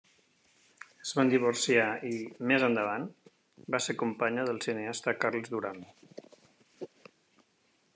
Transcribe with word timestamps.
Es 1.03 1.11
van 1.19 1.29
divorciar 1.33 1.83
i, 2.13 2.15
més 2.53 2.65
endavant, 2.69 3.07
va 3.77 3.83
ser 3.89 3.99
companya 4.03 4.49
del 4.51 4.63
cineasta 4.69 5.19
Carles 5.23 5.57
Duran. 5.57 5.83